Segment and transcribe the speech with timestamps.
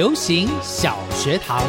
[0.00, 1.62] 流行小学堂。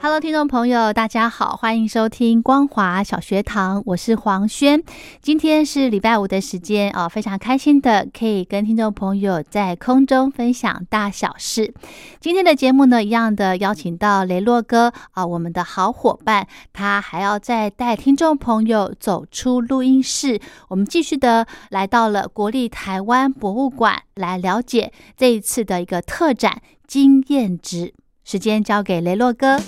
[0.00, 4.80] Hello，听众朋友，大家好，欢迎收听光华小学堂，我是黄轩。
[5.20, 11.74] 今天是礼拜五的时间哦，非常开心的可以跟听众朋友在空中分享大小事。
[12.20, 27.92] 今天的节目呢，一样的邀请到雷洛哥啊，我们的好伙伴，他还要再带听众朋友走出录音室，我们继续的来到了国立台湾博物馆来了解这一次的一个特展经验值。
[28.24, 29.60] 时间交给雷洛哥。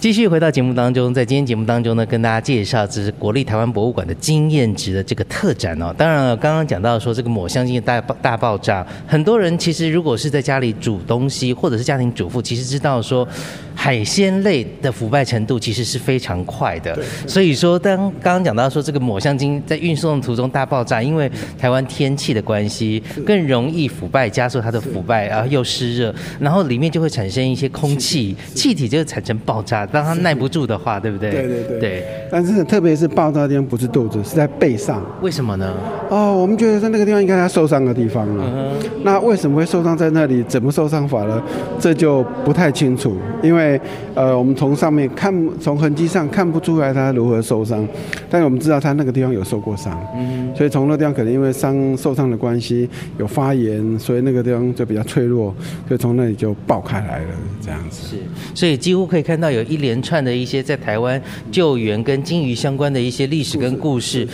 [0.00, 5.94] 继续回到节目当中，在今天节目当中呢，跟大家介绍这是国立台湾博物馆的经验值的这个特展哦。
[5.94, 13.28] 当然了，刚刚讲到说这个抹香鲸的大大爆炸，很多人其实如果是在家里煮东西，或者是家庭主妇，其实知道说
[13.74, 16.98] 海鲜类的腐败程度其实是非常快的。
[17.26, 29.86] 所以说，当刚刚讲到说这个抹香鲸在运送途中大爆炸，因为台湾天气的关系，更容易腐败，加速它的腐败，然后又湿热，然后里面就会产生一些空气气体，就会产生爆炸。
[29.92, 31.30] 当他耐不住的话，对不对？
[31.30, 31.80] 对对对。
[31.80, 32.04] 对。
[32.30, 35.04] 但是特别是爆炸的地方不是肚子，是在背上。
[35.20, 35.74] 为什么呢？
[36.08, 38.44] 哦，我们觉得在那个地方应该他受伤的地方了。
[38.46, 38.72] 嗯。
[39.02, 40.42] 那为什么会受伤在那里？
[40.44, 41.42] 怎么受伤法呢？
[41.78, 43.16] 这就不太清楚。
[43.42, 43.80] 因为
[44.14, 47.86] 呃，我们从上面看，从痕迹上看不出来他如何受伤。
[48.28, 50.00] 但是我们知道他那个地方有受过伤。
[50.14, 50.54] 嗯。
[50.54, 55.54] 所以从那地方可能因为伤受伤的关系有发炎，所以那个地方就比较脆弱，
[55.88, 58.06] 所以从那里就爆开来了，这样子。
[58.06, 58.16] 是。
[58.54, 61.20] 所以几乎可以看到有一连串的一些在台湾
[61.50, 64.26] 救援跟鲸鱼相关的一些历史跟故事，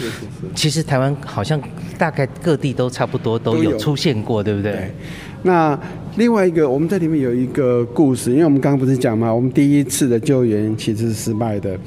[0.55, 1.61] 其实台湾好像
[1.97, 4.91] 大概各地都差不多都有出现过，对不对？
[5.43, 5.79] 那
[6.17, 11.79] 另外一个，我们在里面有一个故事，因为我们刚刚不是讲嘛，我们第一次的救援其实是失败的。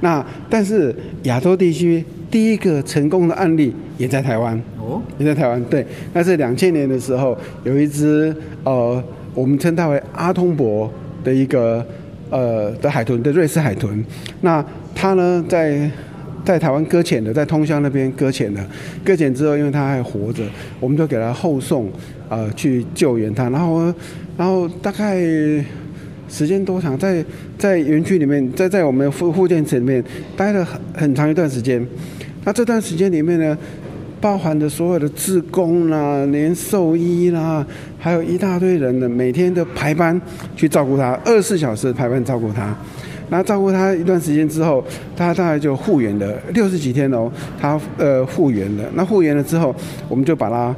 [0.00, 5.62] 那但是亚洲地区第一个成功的案例也在台湾哦，也在台湾。
[5.64, 9.02] 对，那是两千年的时候，有一只呃，
[9.34, 10.88] 我们称它为阿通博
[11.24, 11.84] 的一个。
[12.30, 14.04] 呃的海豚的瑞士海豚，
[14.40, 15.90] 那它呢在
[16.44, 18.64] 在台湾搁浅的，在通宵那边搁浅的，
[19.04, 20.42] 搁浅之后，因为它还活着，
[20.80, 21.90] 我们就给它后送，
[22.28, 23.92] 呃去救援它，然后
[24.36, 25.16] 然后大概
[26.28, 27.24] 时间多长，在
[27.58, 30.02] 在园区里面，在在我们附附件城里面
[30.36, 31.86] 待了很很长一段时间，
[32.44, 33.56] 那这段时间里面呢。
[34.20, 37.64] 包含着所有的职工啦，连兽医啦，
[37.98, 40.20] 还有一大堆人呢，每天都排班
[40.56, 42.76] 去照顾他，二十四小时排班照顾他。
[43.30, 44.82] 那照顾他一段时间之后，
[45.14, 47.30] 他大概就复原了六十几天哦，
[47.60, 48.84] 他呃复原了。
[48.94, 49.74] 那复原了之后，
[50.08, 50.74] 我们就把它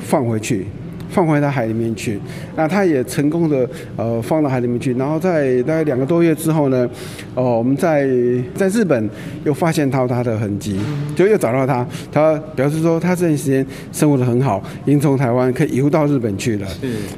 [0.00, 0.66] 放回去。
[1.10, 2.20] 放回到海里面去，
[2.56, 6.88] 那它也成功的呃放到海里面去，然后在大概两个多月之后呢，
[7.34, 8.08] 哦，我们在
[8.54, 9.08] 在日本
[9.44, 10.78] 又发现到它的痕迹，
[11.14, 16.68] 就又找到它，它表示说它这段时间生活的很好，已经从台湾可以游到日本去了，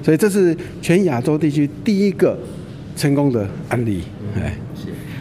[0.03, 2.39] 所以这是全亚洲地区第一个
[2.97, 4.03] 成功的案例，
[4.37, 4.53] 哎。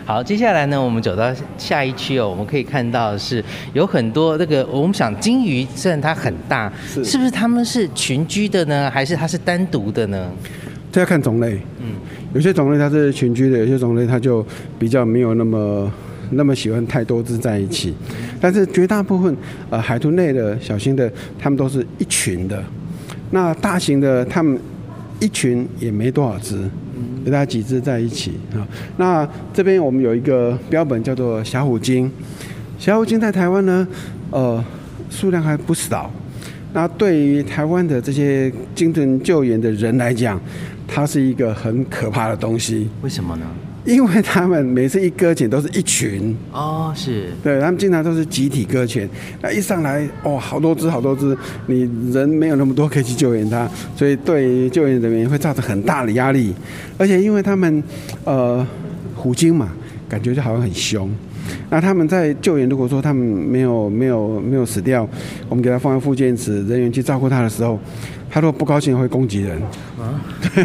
[0.06, 3.44] 好，接下来呢，我们走到下一区哦，我们可以看到是
[3.74, 7.18] 有很多那个，我们想金鱼虽然它很大，是。
[7.18, 10.32] 不是它们是群居的呢，还是它是单独的呢？
[10.92, 11.96] 这要看种类，嗯，
[12.36, 14.46] 有些种类它是群居的，有些种类它就
[14.78, 15.92] 比较没有那么
[16.30, 17.92] 那么喜欢太多只在一起，
[18.40, 19.36] 但是绝大部分
[19.72, 22.64] 呃海豚类的小型的，它们都是一群的，
[23.32, 24.60] 那大型的它们
[25.20, 26.70] 一群也没多少只。
[27.26, 28.62] 给大家几只在一起啊？
[28.98, 32.10] 那这边我们有一个标本叫做小虎鲸，
[32.78, 33.88] 小虎鲸在台湾呢，
[34.30, 34.64] 呃，
[35.10, 36.12] 数量还不少。
[36.72, 40.40] 那对于台湾的这些鲸豚救援的人来讲，
[40.88, 42.88] 它是一个很可怕的东西。
[43.02, 43.46] 为什么呢？
[43.86, 47.28] 因为他们每次一搁浅都是一群，哦，是。
[47.44, 49.08] 对他们经常都是集体搁浅，
[49.42, 51.38] 那一上来哦，好多只好多只，
[51.68, 56.54] 你人没有那么多可以去救援它，所以对救援人员会造成很大的压力，
[56.98, 57.84] 而且因为他们
[58.24, 58.66] 呃
[59.16, 59.70] 虎鲸嘛，
[60.10, 61.10] 感觉就好像很凶。
[61.70, 65.08] 那他们在救援，如果说他们没有没有没有死掉，
[65.50, 67.80] 我们给他放在复健池，人员去照顾他的时候，
[68.30, 69.60] 他如果不高兴会攻击人，
[70.00, 70.22] 啊，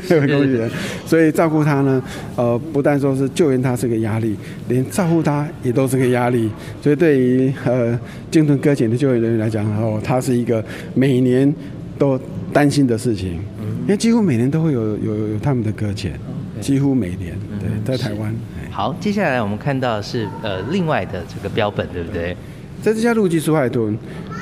[0.09, 0.71] 对， 会攻击人，
[1.07, 2.03] 所以照顾他呢，
[2.37, 4.37] 呃，不但说是救援他是个压力，
[4.69, 6.51] 连照顾他也都是个压力，
[6.83, 7.99] 所以对于呃
[8.31, 11.53] 鲸豚搁浅的救援人员来讲，哦，他是一个每年
[11.99, 12.19] 都
[12.53, 13.35] 担心的事情，
[13.83, 16.13] 因为几乎每年都会有有有他们的搁浅，
[16.61, 18.35] 几乎每年，对，在台湾。
[18.81, 22.35] 好，接下来我们看到是呃另外的这个标本，对不对？
[22.83, 23.95] 这只叫陆基鼠海豚，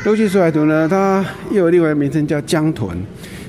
[0.05, 2.97] 陆基鼠海豚呢，它又有另外一个名称叫江豚，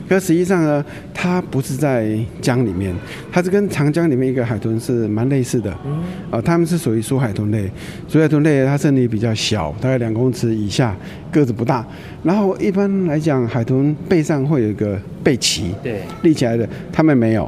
[0.09, 0.83] 可实际上呢，
[1.13, 2.91] 它不是在江里面，
[3.31, 5.71] 它是跟长江里面一个海豚是蛮类似的。
[5.86, 6.00] 嗯。
[6.31, 7.69] 啊，它们是属于鼠海豚类，
[8.07, 10.97] 鼠海豚类它身体比较小，大概两公尺以下，
[11.31, 11.85] 个子不大。
[12.24, 17.47] 然后一般来讲，海豚背上会有一个背鳍，对，立起来的，它们没有。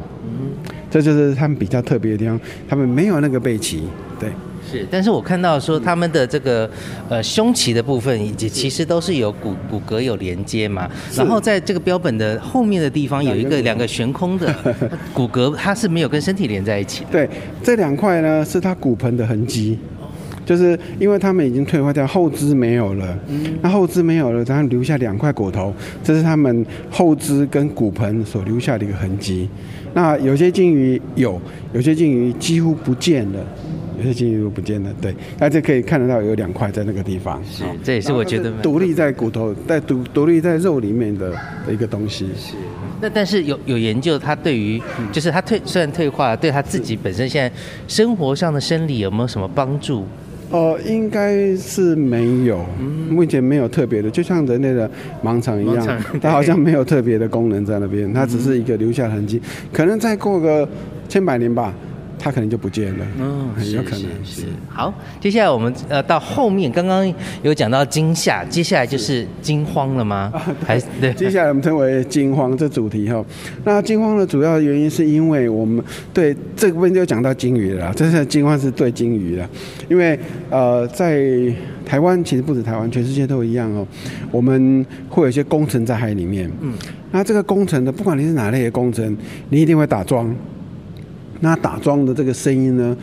[0.91, 3.79] 这就是他们比较特别的地方，他们没有那个背鳍，
[4.19, 4.29] 对，
[4.69, 4.85] 是。
[4.91, 6.69] 但是我看到说他们的这个
[7.07, 10.89] 呃胸鳍的部分，以及其实都是有骨骨骼有连接嘛。
[11.15, 14.53] 然后在这个标本的后面的地方有一个两个悬空的
[15.15, 17.05] 骨骼，它是没有跟身体连在一起。
[17.09, 17.29] 对，
[17.63, 19.79] 这两块呢是它骨盆的痕迹，
[20.45, 23.17] 就是因为他们已经退化掉，后肢没有了。
[23.29, 23.57] 嗯。
[23.61, 25.73] 那后肢没有了，然后留下两块骨头，
[26.03, 29.47] 这是他们后肢跟骨盆所留下的一个痕迹。
[29.93, 31.39] 那有些鲸鱼有，
[31.73, 33.39] 有些鲸鱼几乎不见了，
[33.97, 34.89] 有些鲸鱼都不见了。
[35.01, 37.41] 对，那这可以看得到有两块在那个地方。
[37.43, 41.31] 是，这也是我觉得独立在骨头、在独独立在肉里面的
[41.65, 42.27] 的一个东西。
[42.38, 42.55] 是。
[43.01, 47.51] 那但是有有研究，它对于就是它退虽然退化，对它自己本身现在
[47.87, 50.05] 生活上的生理有没有什么帮助？
[50.51, 52.65] 哦，应该是没有，
[53.09, 54.89] 目前没有特别的，就像人类的
[55.24, 55.88] 盲肠一样，
[56.21, 60.68] 它好像没有特别的功能在那边，它只是一个留下痕迹，可能再过个
[61.07, 61.74] 千百年吧。
[62.23, 64.44] 它可能就不见了，嗯，很有可能是。
[64.69, 70.31] 好，接下来我们呃到后面，刚刚有讲到惊吓，接下来就是惊慌了吗？
[70.63, 71.12] 还是对？
[71.15, 73.25] 接下来我们称为惊慌这主题哈。
[73.63, 75.83] 那惊慌的主要原因是因为我们
[76.13, 79.50] 对这个问题就讲到鲸鱼了，这是惊慌是对鲸鱼了，
[79.89, 80.19] 因为
[80.51, 81.25] 呃在
[81.83, 83.88] 台湾其实不止台湾，全世界都一样哦。
[84.29, 86.71] 我们会有一些工程在海里面，嗯，
[87.12, 89.18] 那这个工程的不管你是哪类的工程，
[89.50, 90.31] 你一定会打桩。
[91.41, 92.95] 那打桩的这个声音呢，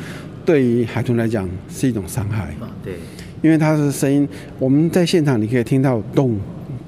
[0.44, 2.54] 对于海豚来讲是一种伤害。
[2.82, 2.94] 对，
[3.42, 4.26] 因为它的声音，
[4.58, 6.38] 我们在现场你可以听到咚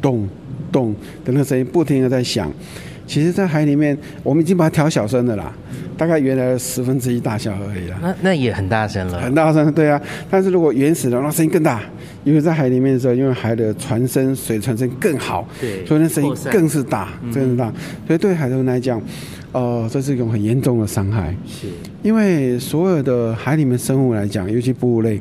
[0.00, 0.28] 咚
[0.72, 0.94] 咚
[1.24, 2.50] 的那个声音不停的在响。
[3.10, 5.52] 其实，在海里面，我们已经把它调小声的啦，
[5.98, 7.98] 大概原来的十分之一大小而已啦。
[8.00, 9.20] 那那也很大声了。
[9.20, 10.00] 很大声，对啊。
[10.30, 11.82] 但是如果原始的，那声音更大，
[12.22, 17.72] 因为在海里面的时候，因为海的传声、水传声更好，对，所以那声音更是大，更是大。
[18.06, 19.02] 所以对海豚来讲。
[19.52, 21.34] 哦，这是一种很严重的伤害。
[21.44, 21.66] 是，
[22.04, 25.20] 因为所有的海里面生物来讲，尤其哺乳类，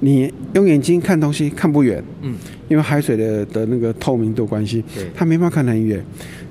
[0.00, 2.02] 你用眼睛看东西看不远。
[2.22, 2.34] 嗯。
[2.68, 6.02] 因为海水的的那个透明度关系，对，他没办法看很远。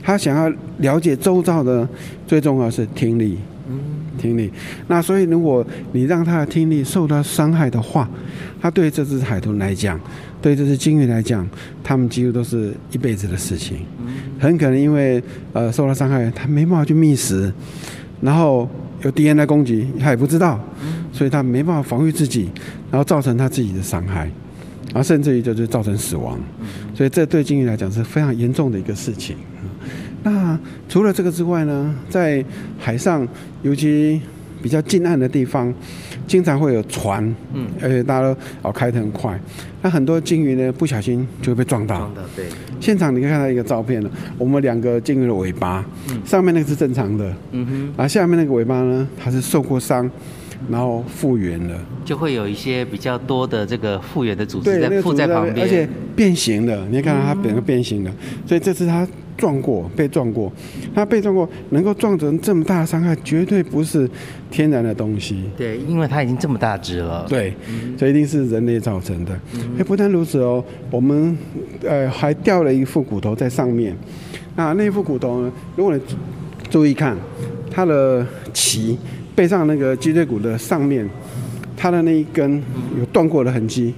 [0.02, 1.88] 他想要了解周遭的，
[2.28, 3.38] 最重要是听力。
[3.70, 3.80] 嗯。
[4.18, 4.52] 听力。
[4.88, 8.08] 那所以，如果你让他的听力受到伤害的话，
[8.62, 10.00] 他对这只海豚来讲。
[10.40, 11.48] 对这只鲸鱼来讲，
[11.82, 13.78] 他们几乎都是一辈子的事情。
[14.38, 15.24] 很可能因为
[15.54, 17.50] 呃受到伤害，他没办法去觅食，
[18.20, 18.70] 然后
[19.04, 20.60] 有敌人来攻击，他也不知道，
[21.14, 22.50] 所以它没办法防御自己，
[22.92, 24.30] 然后造成它自己的伤害，
[24.88, 26.38] 然后甚至于就是造成死亡。
[26.94, 29.38] 所以这对鲸鱼来讲是非常严重的一个事情。
[30.24, 32.44] 那除了这个之外呢，在
[32.78, 33.26] 海上，
[33.62, 34.20] 尤其
[34.62, 35.74] 比较近岸的地方。
[36.26, 37.22] 经常会有船，
[37.54, 39.38] 嗯，而且大家都哦开得很快，
[39.82, 41.98] 那很多鲸鱼呢不小心就会被撞到。
[41.98, 42.46] 撞到，对。
[42.80, 50.10] 现场你可以看到一个照片了，我们两个鲸鱼的尾巴，嗯，上面那个是正常的，嗯哼，然后下面那个尾巴呢，它是受过伤，
[50.70, 58.12] 然后复原了，就会有一些比较多的这个复原的组织在附在旁边，而且变形了，你看到它整个变形了，
[58.46, 59.08] 所以这次它。
[59.36, 60.50] 撞过，被撞过，
[60.94, 64.08] 它被撞过，能够撞成这么大的伤害，绝对不是
[64.52, 65.46] 天然的东西。
[65.58, 67.26] 对，因为它已经这么大只了。
[67.28, 67.52] 对，
[67.98, 69.34] 这一定是人类造成的。
[69.78, 71.36] 哎，不但如此哦，我们
[71.84, 73.98] 呃还掉了一副骨头在上面。
[74.56, 75.52] 那那副骨头呢？
[75.76, 76.00] 如果你
[76.70, 77.18] 注意看，
[77.72, 78.96] 它的鳍
[79.36, 81.10] 背上那个脊椎骨的上面，
[81.76, 82.62] 它的那一根
[82.98, 83.94] 有断过的痕迹。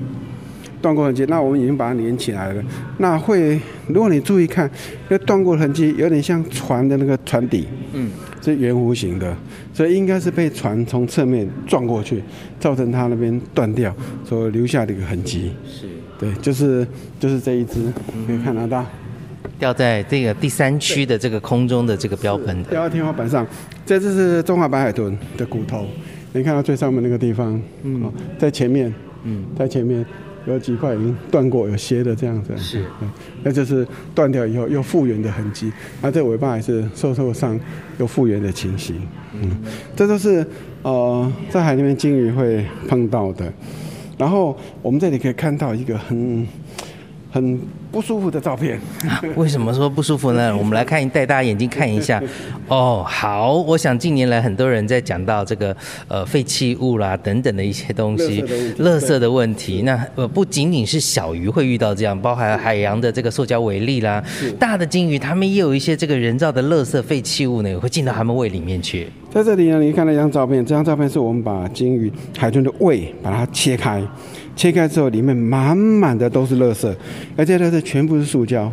[0.82, 2.64] 断过痕迹，那我们已经把它连起来了。
[3.00, 4.70] 那会，如果你注意看，
[5.10, 9.36] 那断过痕迹有点像船的那个船底，嗯，是圆弧形的，
[9.74, 12.22] 所以应该是被船从侧面撞过去，
[12.60, 13.92] 造成它那边断掉，
[14.24, 15.54] 所留下的一个痕迹。
[15.68, 15.88] 是，
[16.20, 16.86] 对，就是
[17.20, 17.92] 就是这一只，
[18.28, 18.86] 可以看得到。
[19.58, 23.46] 掉在这个第三区的这个空中的这个标本的，掉到天花板上。
[23.86, 25.86] 这只是中华白海豚的骨头，
[26.34, 28.94] 你看到最上面那个地方，嗯，在前面，
[29.24, 30.06] 嗯，在前面
[30.46, 32.84] 有几块已经断过，有斜的这样子，是，
[33.44, 35.72] 那就是断掉以后又复原的痕迹。
[36.02, 37.60] 那这尾巴也是受受伤
[38.00, 39.00] 又复原的情形，
[39.34, 39.52] 嗯，
[39.96, 40.46] 这都是
[40.82, 43.54] 呃在海里面鲸鱼会碰到的。
[44.18, 46.48] 然后我们这里可以看到一个很。
[47.32, 47.60] 很
[47.96, 48.78] 不舒服的照片，
[49.38, 50.52] 为什么说不舒服呢？
[50.60, 52.22] 我们来看，带大家眼睛看一下。
[52.68, 55.74] 哦，好，我想近年来很多人在讲到这个
[56.10, 58.42] 呃废弃物啦等等的一些东西，
[58.80, 59.84] 垃圾的问题。
[59.84, 64.22] 那呃不仅仅是小鱼会遇到这样，包含海洋的这个塑胶为例啦，
[64.60, 69.08] 大的鲸鱼它们也有一些这个人造的垃圾废弃物呢，也会进到它们胃里面去。
[69.32, 74.04] 在这里呢，你看那张照片，这张照片是我们把鲸鱼海豚的胃把它切开。
[74.56, 76.94] 切开之后，里面满满的都是垃圾，
[77.36, 78.72] 而且垃圾全部是塑胶，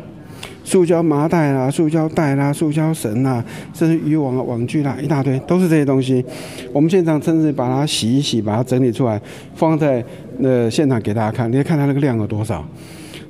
[0.63, 6.25] 塑胶麻袋啦、塑胶袋啦、塑胶绳啦，甚至渔网啊、网具啦，一大堆都是这些东西。
[6.73, 9.21] 我们现场甚至把它洗一洗，把它整理出来，
[9.55, 10.05] 放在
[10.41, 11.51] 呃现场给大家看。
[11.51, 12.65] 你看它那个量有多少？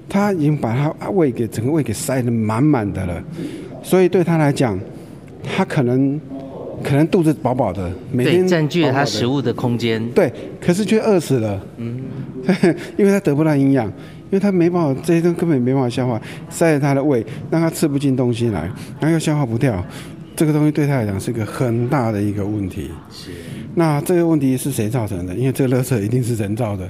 [0.09, 3.23] 它已经把它胃给整个胃给塞得满满的了，
[3.83, 4.79] 所以对他来讲，
[5.43, 6.21] 他可能。
[6.83, 10.07] 可能肚子饱饱的，每天占据了他食物的空间。
[10.11, 11.61] 对，可是却饿死了。
[11.77, 12.01] 嗯，
[12.99, 16.21] 因为他得不到营养，因为他没办法，这些东西根本没办法消化，
[16.51, 18.61] 塞在他的胃，让他吃不进东西来，
[19.01, 19.85] 然后又消化不掉。
[20.35, 22.91] 这个东西对他来讲是个很大的一个问题。
[23.11, 23.31] 是。
[23.75, 25.35] 那这个问题是谁造成的？
[25.35, 26.89] 因为这个垃圾一定是人造的。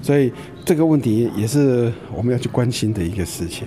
[0.00, 0.32] 所以
[0.64, 3.66] 这个问题也是我们要去关心的一个事情，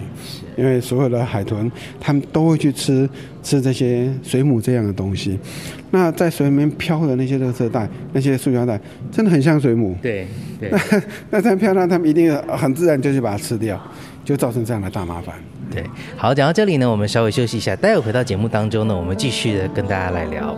[0.56, 3.10] 因为所有的海豚，它们都会去吃
[3.44, 5.38] 吃这些水母这样的东西。
[5.90, 8.80] 那在水里面漂的那些垃圾袋、那些塑胶袋，
[9.12, 9.96] 真的很像水母。
[10.02, 10.26] 对
[10.60, 10.70] 对。
[10.72, 10.80] 那
[11.32, 13.80] 那这漂亮，他们一定很自然就去把它吃掉，
[14.24, 15.36] 就造成这样的大麻烦。
[15.70, 15.84] 对。
[16.16, 20.56] 好，讲到这里呢，我们稍微休息一下，待会回到节目当中呢，我们继续的跟大家来聊。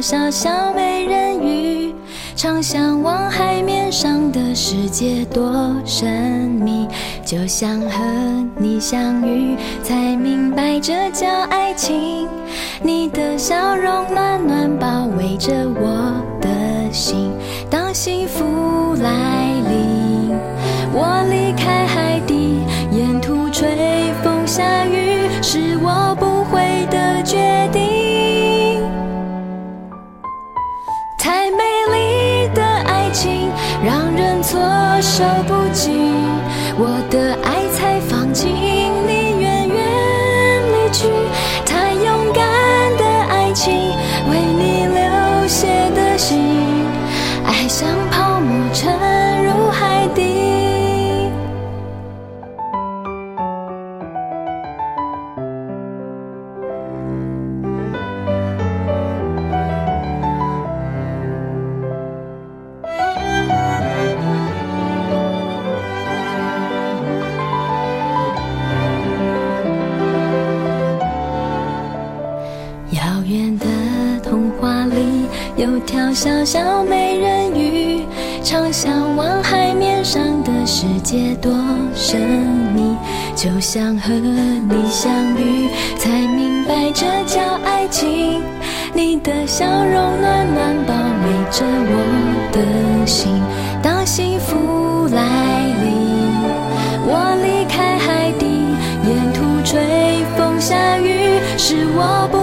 [0.00, 1.94] 小小美人鱼，
[2.34, 6.88] 常向往海面上的世界多神秘，
[7.22, 12.26] 就像和你相遇，才明白这叫爱情。
[12.82, 16.48] 你的笑容暖暖包围着我的
[16.90, 17.30] 心，
[17.68, 20.34] 当幸福来临，
[20.94, 23.68] 我离开海底，沿途吹
[24.22, 26.09] 风下雨，是我
[47.82, 48.09] 爱
[83.72, 88.42] 想和你相遇，才明白这叫爱情。
[88.92, 91.94] 你的笑容暖暖包围着我
[92.50, 93.40] 的心，
[93.80, 95.22] 当幸福来
[95.84, 95.88] 临，
[97.06, 98.44] 我离开海底，
[99.06, 102.39] 沿途吹风下雨，是我不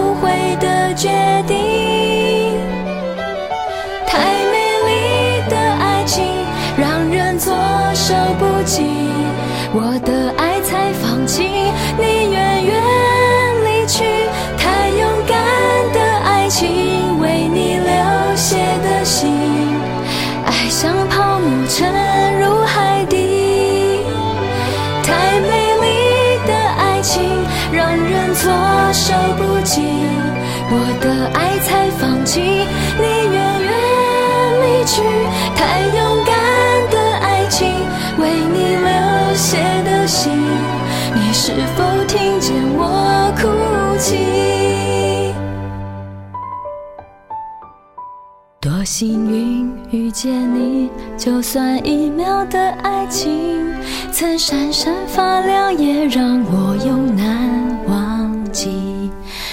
[48.98, 53.72] 幸运遇见你，就算一秒的爱情，
[54.10, 59.08] 曾闪闪发亮，也让我永难忘记。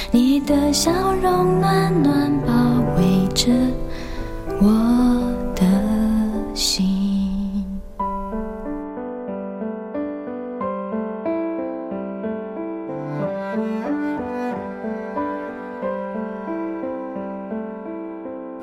[0.10, 2.54] 你的笑容暖暖包
[2.98, 3.52] 围着
[4.60, 5.15] 我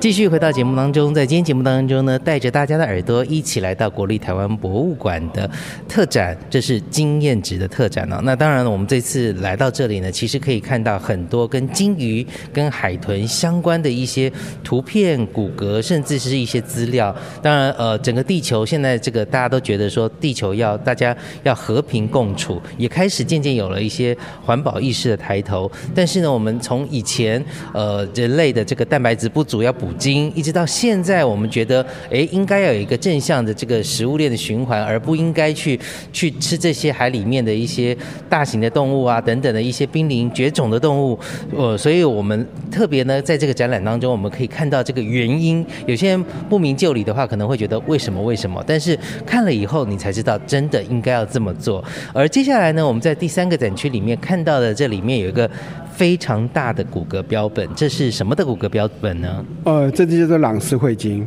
[0.03, 5.49] 继续回到节目当中，在今天节目当中呢，带着大家的耳朵一起来到国立台湾博物馆的
[5.89, 14.29] 特展，这是经验值的特展呢、那当然了，我们这次来到这里呢，其实可以看到很多跟鲸鱼、跟海豚相关的一些
[14.65, 17.15] 图片、骨骼，甚至是一些资料。
[17.41, 25.71] 当然，呃，整个地球现在这个大家都觉得说，地球要大家要和平共处，也开始渐渐有了一些环保意识的抬头。
[25.95, 27.41] 但是呢，我们从以前
[27.73, 35.79] 呃人类的这个蛋白质不足要补精，一直到现在，我们觉得诶应该要有一个正向的这个食物链的循环，而不应该去
[36.13, 37.97] 去吃这些海里面的一些
[38.29, 41.19] 大型的动物啊等等的一些濒临绝种的动物。
[41.57, 45.65] 呃，所以我们特别呢在这个展览当中，我们可以看到这个原因。
[45.87, 48.63] 有些人不明就里的话，可能会觉得为什么为什么？
[48.67, 51.83] 但是看了以后，你才知道真的应该要这么做。
[52.13, 55.51] 而接下来呢，我们在第三个展区里面看到的，这里面有一个
[55.95, 59.45] 非常大的骨骼标本，这是什么的骨骼标本呢？
[59.65, 61.27] 呃，这就叫做朗氏喙鲸。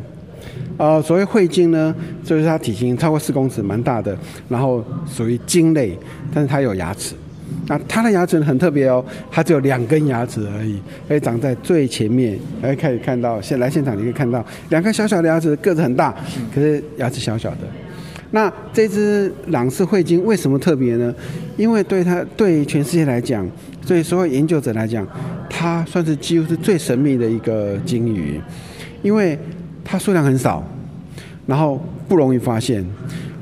[0.77, 1.93] 呃，所谓喙鲸呢，
[2.23, 4.17] 就是它体型超过四公尺，蛮大的，
[4.49, 5.97] 然后属于鲸类，
[6.33, 7.15] 但是它有牙齿。
[7.67, 12.37] 那它的牙齿很特别哦，它只有两根牙齿而已，而且长在最前面。
[12.61, 16.13] 哎，可以看到，现来现场你可以看到两颗小小的牙齿，个子很大，
[16.53, 17.59] 可是牙齿小小的。
[18.31, 21.13] 那这只朗氏喙鲸为什么特别呢？
[21.55, 23.47] 因为对它对全世界来讲，
[23.87, 25.07] 对所有研究者来讲，
[25.49, 28.39] 它算是几乎是最神秘的一个鲸鱼，
[29.03, 29.37] 因为
[29.83, 30.63] 它数量很少，
[31.45, 32.85] 然后不容易发现。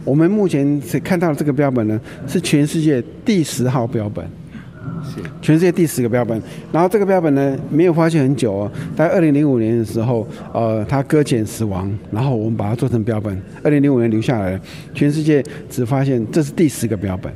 [0.05, 4.25] 我们目前所看到的这个标本呢，是全世界第十号标本，
[5.03, 6.41] 是全世界第十个标本。
[6.71, 14.59] 然后这个标本呢，没有发现很久哦，在二零零五年的时候，呃，它搁浅死亡，然后我们把它做成标本，二零零五年留下来了。
[14.93, 17.31] 全世界只发现这是第十个标本。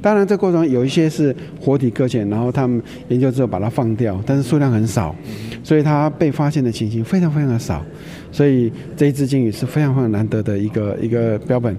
[0.00, 5.14] 当然，这过程中有一些是活体搁浅，然后他们研究之后把它放掉，但是数量很少，
[5.62, 7.84] 所以它被发现的情形非常非常的少。
[8.30, 11.76] 所以这一只鲸鱼是非常非常难得的一个一个标本，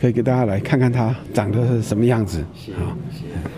[0.00, 2.44] 可以给大家来看看它长得是什么样子。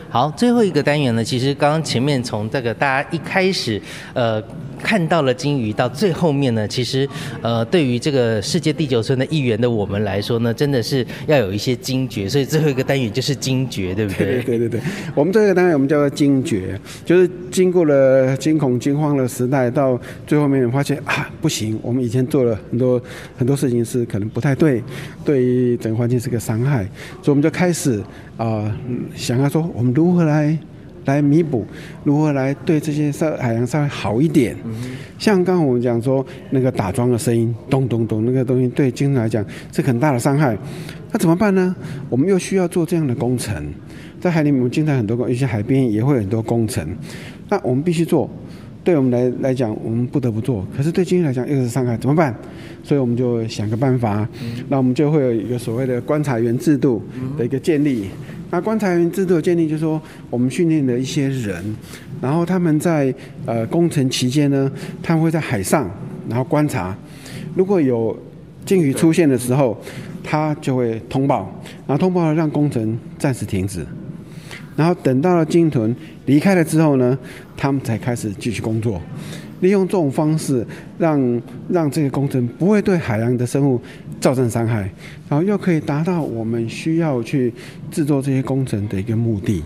[0.08, 3.80] 好，好，最后一个单元呢，其实刚刚前面从这个大家一开始，
[4.14, 4.42] 呃。
[4.80, 7.08] 看到了鲸鱼，到最后面呢，其实，
[7.42, 14.42] 呃，对于这个世界地球村的一员的我们来说呢，真的是要有一些惊觉，所以最后一个单元就是惊觉，对不对？
[14.42, 14.80] 对对对，
[15.14, 23.00] 我们这个单元我们叫做惊觉，就是经过了惊恐惊慌的时代，到最后面发现啊，不行，我们以前做了很多
[23.36, 24.82] 很多事情是可能不太对，
[25.24, 26.84] 对于整个环境是个伤害，
[27.22, 28.02] 所以我们就开始
[28.36, 28.74] 啊、
[29.14, 30.58] 想要说我们如何来。
[31.04, 31.64] 来弥补，
[32.04, 34.56] 如何来对这些稍海洋稍微好一点？
[35.18, 40.56] 像刚刚我们讲说那个打桩的声音，咚咚咚，那个东西对鲸来讲是很大的伤害。
[41.12, 41.74] 那怎么办呢？
[42.08, 43.64] 我们又需要做这样的工程，
[44.20, 46.86] 在海里面我们经常很多工，一些海边也会有很多工程。
[47.48, 48.30] 那我们必须做，
[48.84, 50.64] 对我们来来讲，我们不得不做。
[50.76, 52.32] 可是对鲸鱼来讲又是伤害，怎么办？
[52.84, 54.26] 所以我们就想个办法，
[54.68, 57.02] 那我们就会有一个所谓的观察员制度
[57.36, 58.06] 的一个建立。
[58.50, 61.62] 那观察员制度的建立，就是说我们训练了一些人，
[62.20, 63.14] 然后他们在
[63.46, 64.70] 呃工程期间呢，
[65.02, 65.88] 他们会在海上
[66.28, 66.96] 然后观察，
[67.54, 68.16] 如果有
[68.66, 69.80] 鲸鱼出现的时候，
[70.22, 71.48] 他就会通报，
[71.86, 73.86] 然后通报了让工程暂时停止，
[74.76, 75.94] 然后等到了鲸豚
[76.26, 77.16] 离开了之后呢，
[77.56, 79.00] 他们才开始继续工作。
[79.60, 80.66] 利用这种方式
[80.98, 83.80] 让让这个工程不会对海洋的生物
[84.20, 84.90] 造成伤害，
[85.28, 87.52] 然后又可以达到我们需要去
[87.90, 89.62] 制作这些工程的一个目的。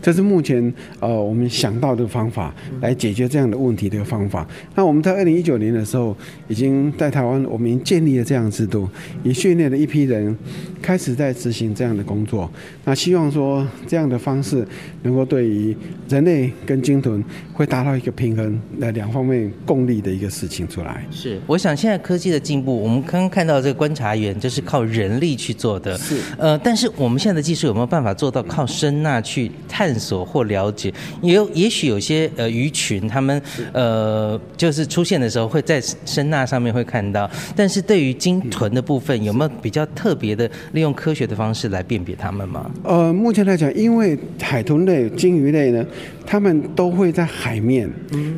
[0.00, 4.46] 这是目前呃我们想到的方法来解决这样的问题的一个方法。
[4.74, 6.16] 那我们在二零一九年的时候，
[6.48, 8.88] 已经在台湾我们已经建立了这样的制度，
[9.22, 10.36] 也训练了一批人，
[10.80, 12.50] 开始在执行这样的工作。
[12.84, 14.66] 那希望说这样的方式
[15.02, 15.76] 能够对于
[16.08, 21.04] 人类跟鲸豚会达到一个平衡，那两方面共利的一个事情出来。
[21.10, 30.92] 是，我想现在科技的进步，我们刚刚看到这个观察员就是靠人力去做的，是呃，但是我们现在的技术有没有办法做到靠声呐去探索或了解？
[31.22, 33.40] 也有也许有些呃鱼群，他们
[33.72, 42.70] 呃就是出现的时候会在声呐上面会看到，但是对于鲸豚的部分，有没有比较特别的利用科学的方式来辨别它们吗？
[42.82, 45.84] 呃，目前来讲，因为海豚类、鲸鱼类呢，
[46.26, 47.88] 它们都会在海面，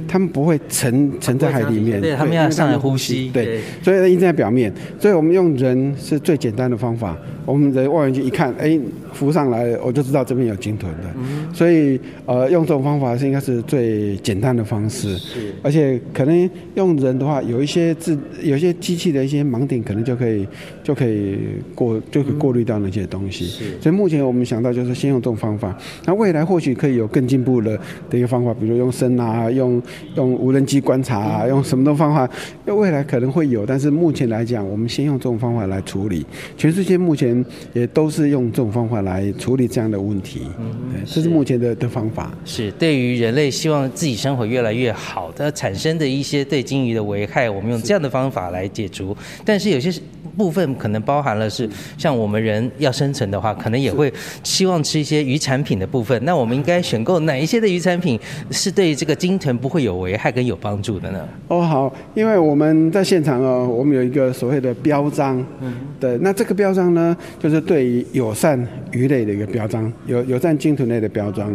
[0.07, 8.79] 它们不会沉沉在海里面，对，它们要上来呼吸，对，所以一直在表面，所以我们用人是最简单的方法，我们的望远镜一看，哎，
[9.19, 11.13] 浮上来，我就知道这边有鲸豚的，
[11.53, 15.19] 所以呃，用这种方法是应该是最简单的方式，
[15.61, 20.47] 而且可能用人的话，有一些自有一些机器的一些盲点，可能就可以
[20.85, 21.37] 就可以
[21.75, 23.47] 过就可以过滤掉那些东西，
[23.81, 25.77] 所以目前我们想到就是先用这种方法，
[26.07, 27.77] 那未来或许可以有更进步的
[28.09, 29.83] 的一个方法，比如用声啊，用
[30.15, 32.31] 用无人机观察啊，用什么的方法，
[32.65, 36.25] 那未来可能会有，但是目前来讲，我们先用这种方法来处理。
[36.57, 39.08] 全世界目前也都是用这种方法来
[39.39, 42.31] 处理这样的问题，嗯，这是目前的的方法。
[42.45, 49.17] 是对于人类希望自己生活越来越好的产生的一些对鲸鱼的危害，我们用这样的方法来解除。
[49.45, 49.93] 但是有些
[50.37, 54.13] 部分可能包含了是像我们人要生存的话，可能也会
[54.45, 56.19] 希望吃一些鱼产品的部分。
[56.25, 58.19] 那我们应该选购哪一些的鱼产品
[58.51, 61.29] 是对这个鲸豚不会有危害跟有帮助的呢？
[61.49, 68.59] 哦，好，因为我们在现场哦，我们有一个所谓的标章，嗯，对，那这个标章呢，就是对于友善
[68.93, 71.55] 鱼类的一个标章，有友善鲸豚类的标章。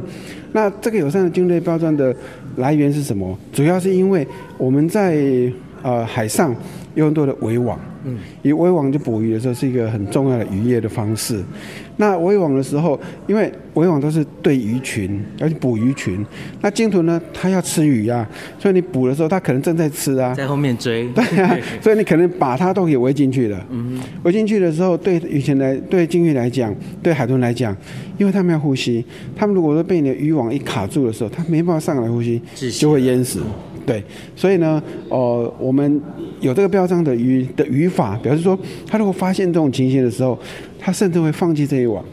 [0.52, 2.16] 那这个友善的鲸类标章的
[2.58, 3.38] 来源是什么？
[3.52, 5.18] 主要是因为我们在
[5.82, 6.56] 呃海上
[6.96, 11.44] 有很多的围网，嗯，以围网就捕鱼的时候是一个很重要的渔业的方式。
[11.98, 16.26] 那围网的时候，因为围网都是对鱼群，要去捕鱼群。
[16.62, 18.28] 那鲸豚呢，它要吃鱼啊，
[18.58, 21.08] 所以你捕的时候，它可能正在吃啊，在后面追。
[21.14, 23.64] 对啊，所以你可能把它都给围进去了。
[23.70, 27.76] 嗯，围进去的时候，对以前来，对鲸鱼来讲，对海豚来讲，
[28.18, 32.42] 因为它们要呼吸，它们如果说被你的渔网一卡住的时候，它没办法上来呼吸，
[32.80, 33.40] 就会淹死。
[33.86, 34.04] 对，
[34.36, 36.02] 所以呢，呃，我们
[36.40, 40.40] 有这个标章的鱼的语法，表示说，他如果发现这种情形的时候，
[40.80, 42.04] 他甚至会放弃这一网，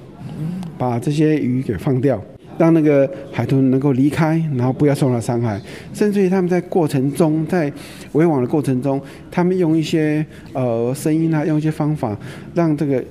[0.77, 2.21] 把这些鱼给放掉，
[2.59, 5.61] 让那个海豚能够离开，然后不要受到伤害。
[5.93, 7.73] 甚至于他们在过程中，在
[8.13, 12.19] 围网的过程中，他们用一些呃声音啊，用一些方法，
[12.53, 13.03] 让这个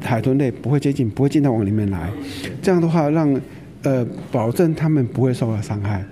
[0.00, 2.10] 海豚类不会接近，不会进到网里面来。
[2.62, 3.38] 这样的话，让
[3.82, 6.02] 呃保证他们不会受到伤害。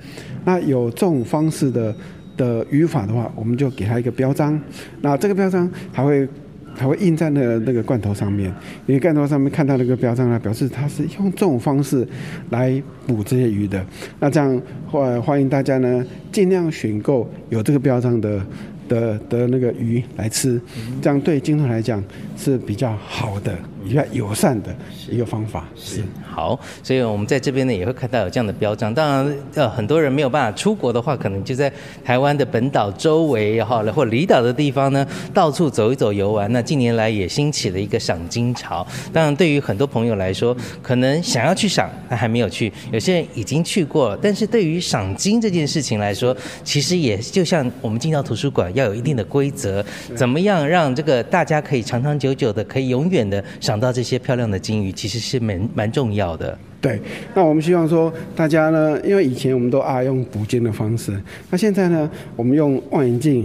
[0.44, 1.94] 那有这种方式的
[2.36, 4.60] 的语法的话，我们就给它一个标章。
[5.00, 6.28] 那这个标章还会
[6.74, 8.52] 还会印在那那个罐头上面，
[8.86, 12.06] 因为罐头上面看到那个标章呢，表示它是用这种方式
[12.50, 13.84] 来捕这些鱼的。
[14.18, 18.44] 那这样欢欢迎大家呢，尽量选购有这个标章的
[18.88, 20.60] 的的那个鱼来吃，
[21.00, 22.02] 这样对鲸豚来讲
[22.36, 24.74] 是比较好的、比较友善的
[25.10, 25.68] 一个方法。
[25.76, 26.02] 是。
[26.28, 28.92] 好，所以我们在这边呢也会看到有这样的标章。
[28.92, 31.72] 当然，呃，很多人没有办法出国的话，可能就在
[32.04, 36.50] 台湾的本岛周围哈，或离岛的地方呢，到处走一走游玩。
[36.50, 38.84] 那近年来也兴起了一个赏金潮。
[39.12, 44.18] 当然，对于很多朋友来说，可能想要去赏，但还没有去；有些人已经去过了。
[44.20, 49.84] 但是对于赏金这件事情来说，其实也就像我们进到图书馆要有一定的规则，
[50.16, 56.36] 怎么样让这个大家可以长长久久的，可以永远的赏想到这些漂亮的金鱼，其实是蛮蛮重要。
[56.36, 57.00] 的，对，
[57.34, 61.12] 那我们希望说大家呢，因为以前我们都爱用捕鲸的方式，
[61.50, 63.44] 那现在呢，我们用望远镜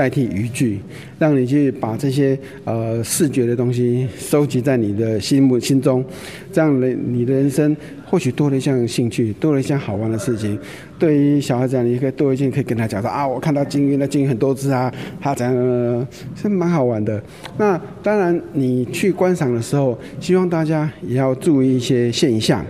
[0.00, 0.80] 代替渔具，
[1.18, 6.02] 让你去把这些呃视觉的东西收集在你的心目心中，
[6.50, 6.74] 这样
[7.12, 10.58] 你的人生或许多了一项兴趣，多了一项好玩的事情。
[10.98, 17.22] 对于小孩子，你可以多一件可以跟他讲说啊，我看到鲸鱼，那鲸鱼很多只啊，它怎样，是蛮好玩的。
[17.58, 22.64] 那当然，你去观赏的时候，希望大家也要注意一些现象，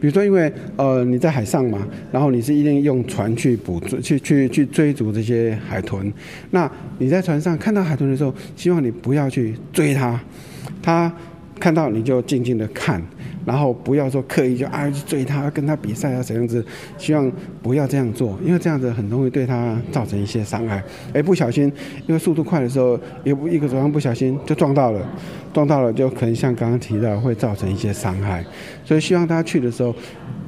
[0.00, 6.12] 比如说，因为呃你在海上嘛，然后你是一定用船去捕捉、去去去追逐这些海豚。
[6.50, 10.18] 那你在船上看到海豚的时候，希望你不要去追它，
[10.82, 11.12] 它
[11.58, 13.02] 看到你就静静的看。
[13.46, 16.64] 然后不要说刻意就啊去追它，跟它比赛啊怎样子，
[16.98, 17.32] 希望
[17.62, 20.80] 不要这样做，因为这样子很容易对它造成一些伤害。
[21.14, 21.64] 哎，不小心，
[22.06, 25.00] 因为速度快的时候，一不一个转弯不小心就撞到了，
[25.54, 28.44] 撞到了就可能像刚刚提到会造成一些伤害。
[28.90, 29.94] 所以希望大家去的时候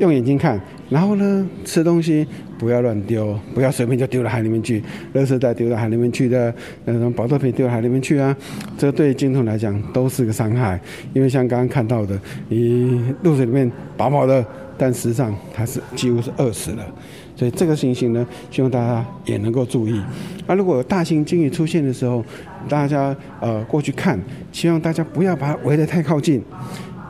[0.01, 2.27] 用眼睛看，然后呢吃东西
[2.59, 4.83] 不要乱丢，不要随便就丢到海里面去，
[5.15, 6.53] 垃圾袋丢到海里面去的，
[6.85, 8.37] 那种保特瓶丢到海里面去啊，
[8.77, 10.81] 这对鲸豚来讲都是个伤害。
[11.13, 13.01] 因为像刚刚看到的，你。
[13.23, 14.45] 肚子里面饱饱的，
[14.77, 16.85] 但实际上它是几乎是饿死了，
[17.37, 20.03] 所以这个情形呢，希望大家也能够注意。
[20.49, 22.25] 那如果有大型鲸鱼出现的时候，
[22.69, 24.19] 大家呃过去看，
[24.51, 26.43] 希望大家不要把它围得太靠近，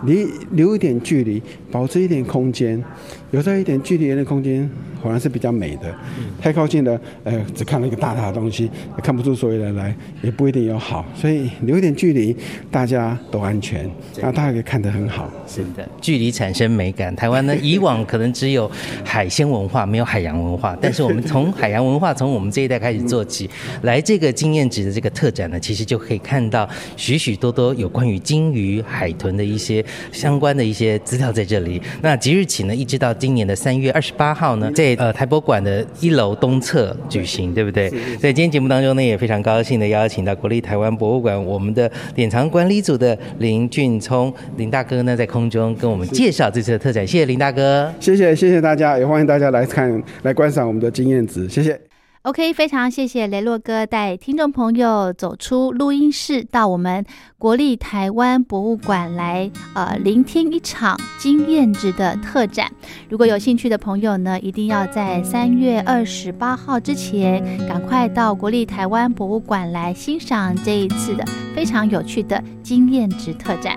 [0.04, 2.82] 离留一点距离，保持一点空间，
[3.30, 4.68] 有时候一点距离、一点空间，
[5.02, 5.94] 反然是比较美的。
[6.40, 8.70] 太靠近了，呃，只看了一个大大的东西，
[9.02, 11.04] 看不出所以然来，也不一定有好。
[11.14, 12.36] 所以留一点距离，
[12.70, 13.88] 大家都安全，
[14.20, 15.30] 那大家可以看得很好。
[15.46, 17.14] 是的，距离产生美感。
[17.14, 18.70] 台湾呢，以往可能只有
[19.04, 20.76] 海鲜文化，没有海洋文化。
[20.80, 23.48] 但是我们从海洋文化，从我们这一代开始做起，
[23.82, 31.80] 来这个经验值的这个特展呢，其实就可以看到许许多多有关于鲸鱼、海豚的一些相关的一些资料在这里。
[32.00, 37.90] 那即日起呢，一直到今年的三月二十八号呢，在呃台博馆的一楼东侧举行，对不对？
[38.18, 47.06] 在今天节目当中呢，也非常高兴的邀请到国立台湾博物馆我们的典藏管理组的林俊聪林大哥呢，在空中跟我们介绍这次的特展。
[47.06, 47.92] 谢谢林大哥。
[48.00, 51.48] 谢谢谢谢大家，也欢迎大家来看来观赏我们的经验值。
[51.48, 51.91] 谢谢。
[52.24, 57.04] OK，非常谢谢雷洛哥带听众朋友走出录音室，到我们
[57.36, 62.70] 国立台湾博物馆来，呃，聆听一场经验值的特展。
[63.08, 71.24] 如果有兴趣的朋友呢，一定要在三月二十八号之前，赶快到国立台湾博物馆来欣赏这一次的
[71.56, 73.76] 非常有趣的经验值特展。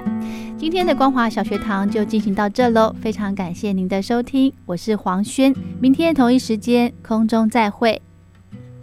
[0.55, 7.99] 今天的光华小学堂就进行到这喽，非常感谢您的收听，我是黄轩，明天同一时间空中再会。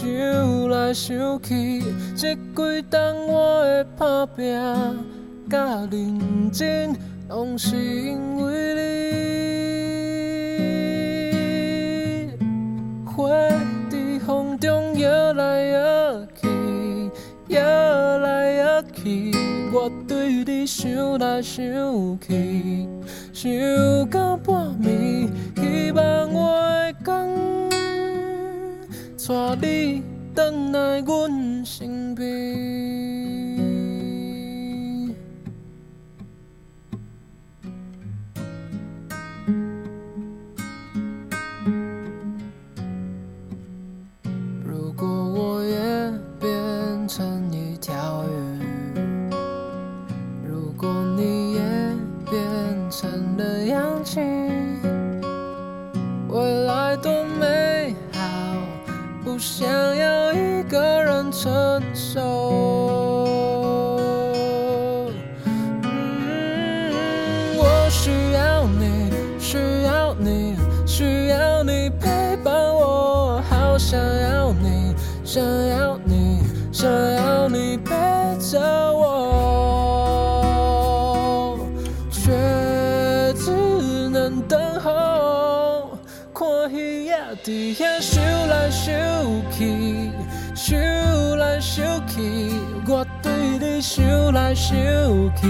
[0.00, 0.08] 想
[0.70, 1.82] 来想去，
[2.16, 4.58] 这几冬我的打拼
[5.50, 6.96] 甲认真，
[7.28, 8.80] 拢是因为你。
[13.04, 13.28] 花
[13.90, 16.48] 在风中摇来摇去，
[17.48, 17.60] 摇
[18.20, 19.32] 来摇去，
[19.70, 21.62] 我对你想来想
[22.26, 22.88] 去，
[23.34, 23.52] 想
[24.08, 27.69] 到半暝，希望我的天。
[29.28, 30.02] 带你
[30.34, 33.29] 回来阮身边。
[86.72, 87.80] 鱼仔伫遐
[88.16, 88.54] 游来
[88.86, 89.58] 游去，
[90.72, 91.60] 游来游
[92.06, 92.16] 去，
[92.86, 94.76] 我对你想来想
[95.34, 95.42] 去，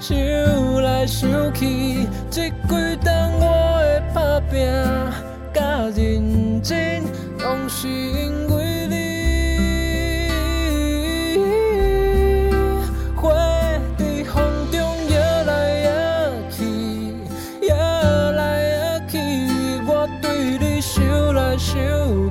[0.00, 4.52] 想来想去，这几冬我的打拼
[5.54, 5.60] 甲
[5.94, 7.04] 认真，
[7.38, 8.65] 拢是因为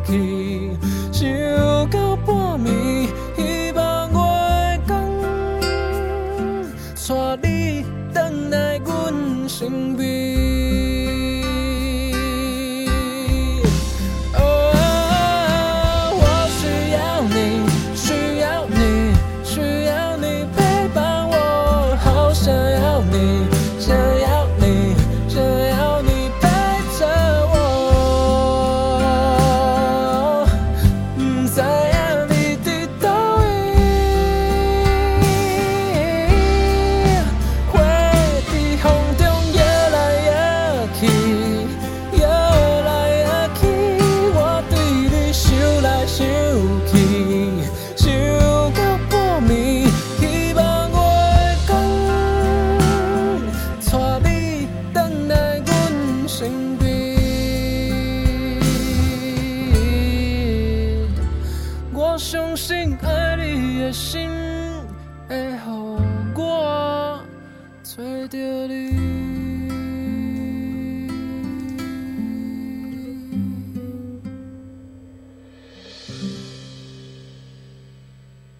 [0.06, 0.35] ti.